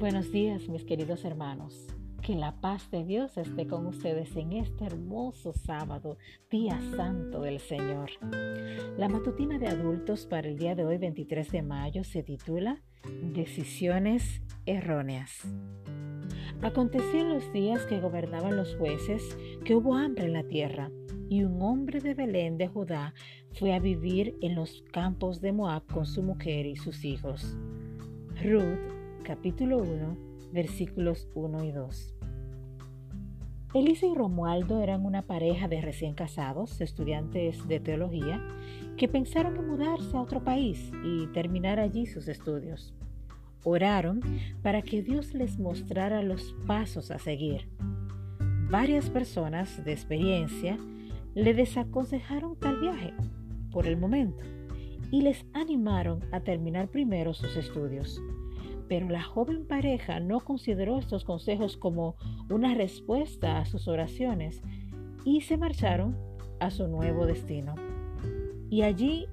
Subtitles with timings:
[0.00, 1.86] Buenos días mis queridos hermanos.
[2.22, 6.16] Que la paz de Dios esté con ustedes en este hermoso sábado,
[6.50, 8.08] día santo del Señor.
[8.96, 12.80] La matutina de adultos para el día de hoy, 23 de mayo, se titula
[13.34, 15.42] Decisiones erróneas.
[16.62, 20.90] Aconteció en los días que gobernaban los jueces que hubo hambre en la tierra,
[21.28, 23.12] y un hombre de Belén de Judá
[23.52, 27.54] fue a vivir en los campos de Moab con su mujer y sus hijos.
[28.42, 28.99] Ruth
[29.30, 30.16] capítulo 1,
[30.52, 32.14] versículos 1 y 2.
[33.74, 38.44] Elisa y Romualdo eran una pareja de recién casados, estudiantes de teología,
[38.96, 42.92] que pensaron en mudarse a otro país y terminar allí sus estudios.
[43.62, 44.20] Oraron
[44.64, 47.68] para que Dios les mostrara los pasos a seguir.
[48.68, 50.76] Varias personas de experiencia
[51.36, 53.14] le desaconsejaron tal viaje
[53.70, 54.42] por el momento
[55.12, 58.20] y les animaron a terminar primero sus estudios.
[58.90, 62.16] Pero la joven pareja no consideró estos consejos como
[62.50, 64.62] una respuesta a sus oraciones
[65.24, 66.18] y se marcharon
[66.58, 67.76] a su nuevo destino.
[68.68, 69.28] Y allí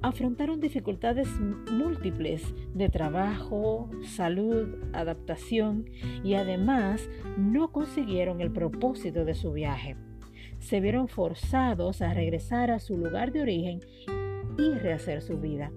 [0.00, 1.28] afrontaron dificultades
[1.70, 5.84] múltiples de trabajo, salud, adaptación
[6.24, 9.94] y además no consiguieron el propósito de su viaje.
[10.58, 13.80] Se vieron forzados a regresar a su lugar de origen
[14.56, 15.70] y rehacer su vida.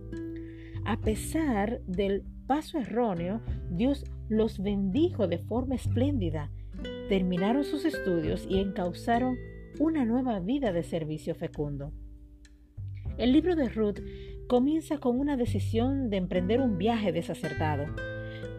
[0.85, 6.51] A pesar del paso erróneo, Dios los bendijo de forma espléndida.
[7.09, 9.37] Terminaron sus estudios y encauzaron
[9.79, 11.91] una nueva vida de servicio fecundo.
[13.17, 13.99] El libro de Ruth
[14.47, 17.85] comienza con una decisión de emprender un viaje desacertado,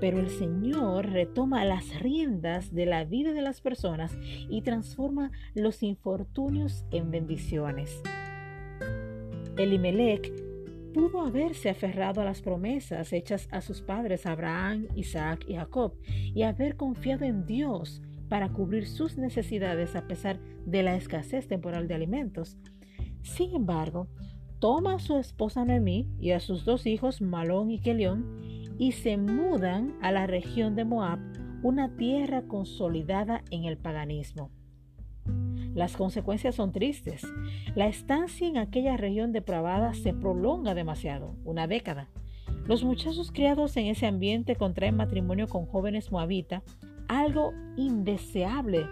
[0.00, 4.16] pero el Señor retoma las riendas de la vida de las personas
[4.48, 8.02] y transforma los infortunios en bendiciones.
[9.56, 10.45] Elimelech
[10.94, 16.42] pudo haberse aferrado a las promesas hechas a sus padres Abraham, Isaac y Jacob y
[16.42, 21.94] haber confiado en Dios para cubrir sus necesidades a pesar de la escasez temporal de
[21.94, 22.58] alimentos.
[23.22, 24.08] Sin embargo,
[24.58, 28.40] toma a su esposa Noemí y a sus dos hijos Malón y Kelión
[28.78, 31.18] y se mudan a la región de Moab,
[31.62, 34.50] una tierra consolidada en el paganismo.
[35.76, 37.22] Las consecuencias son tristes.
[37.74, 42.08] La estancia en aquella región depravada se prolonga demasiado, una década.
[42.66, 46.62] Los muchachos criados en ese ambiente contraen matrimonio con jóvenes moabitas,
[47.08, 48.86] algo indeseable,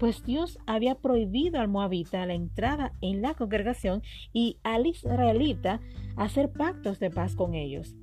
[0.00, 4.02] pues Dios había prohibido al moabita la entrada en la congregación
[4.32, 5.80] y al israelita
[6.16, 7.94] hacer pactos de paz con ellos.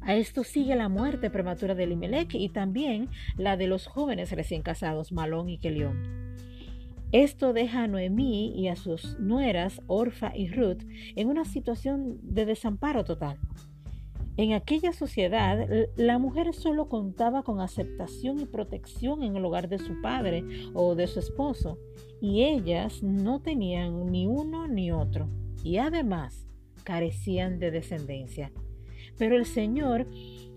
[0.00, 4.62] A esto sigue la muerte prematura de Elimelech y también la de los jóvenes recién
[4.62, 6.26] casados Malón y Kelión.
[7.12, 10.82] Esto deja a Noemí y a sus nueras, Orfa y Ruth,
[11.14, 13.38] en una situación de desamparo total.
[14.36, 19.78] En aquella sociedad, la mujer solo contaba con aceptación y protección en el hogar de
[19.78, 20.44] su padre
[20.74, 21.78] o de su esposo,
[22.20, 25.28] y ellas no tenían ni uno ni otro,
[25.62, 26.46] y además
[26.84, 28.52] carecían de descendencia.
[29.16, 30.06] Pero el Señor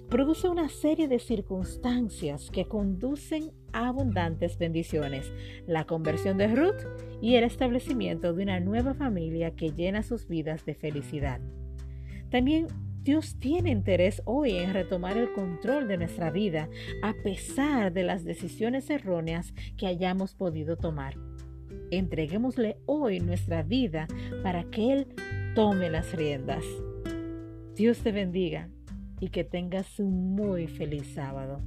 [0.09, 5.31] produce una serie de circunstancias que conducen a abundantes bendiciones,
[5.67, 6.81] la conversión de Ruth
[7.21, 11.39] y el establecimiento de una nueva familia que llena sus vidas de felicidad.
[12.31, 12.67] También
[13.03, 16.69] Dios tiene interés hoy en retomar el control de nuestra vida
[17.03, 21.15] a pesar de las decisiones erróneas que hayamos podido tomar.
[21.91, 24.07] Entreguémosle hoy nuestra vida
[24.43, 25.07] para que Él
[25.55, 26.63] tome las riendas.
[27.75, 28.69] Dios te bendiga
[29.19, 31.61] y que tengas un muy feliz sábado.